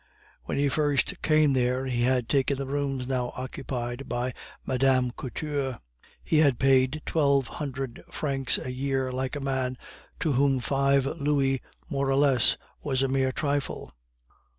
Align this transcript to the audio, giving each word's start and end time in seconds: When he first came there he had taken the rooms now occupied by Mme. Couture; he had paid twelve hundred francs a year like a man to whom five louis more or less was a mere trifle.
When 0.45 0.57
he 0.57 0.67
first 0.67 1.21
came 1.21 1.53
there 1.53 1.85
he 1.85 2.01
had 2.01 2.27
taken 2.27 2.57
the 2.57 2.65
rooms 2.65 3.07
now 3.07 3.33
occupied 3.37 4.09
by 4.09 4.33
Mme. 4.65 5.11
Couture; 5.15 5.77
he 6.23 6.39
had 6.39 6.57
paid 6.57 7.03
twelve 7.05 7.47
hundred 7.47 8.03
francs 8.09 8.57
a 8.57 8.73
year 8.73 9.11
like 9.11 9.35
a 9.35 9.39
man 9.39 9.77
to 10.21 10.31
whom 10.31 10.59
five 10.59 11.05
louis 11.05 11.61
more 11.87 12.09
or 12.09 12.15
less 12.17 12.57
was 12.81 13.03
a 13.03 13.07
mere 13.07 13.31
trifle. 13.31 13.93